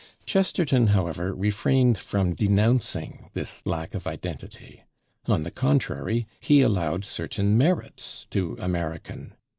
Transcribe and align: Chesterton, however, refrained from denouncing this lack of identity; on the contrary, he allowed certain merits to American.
Chesterton, 0.25 0.87
however, 0.87 1.31
refrained 1.31 1.95
from 1.95 2.33
denouncing 2.33 3.29
this 3.35 3.63
lack 3.67 3.93
of 3.93 4.07
identity; 4.07 4.81
on 5.27 5.43
the 5.43 5.51
contrary, 5.51 6.25
he 6.39 6.61
allowed 6.61 7.05
certain 7.05 7.55
merits 7.55 8.25
to 8.31 8.57
American. 8.59 9.35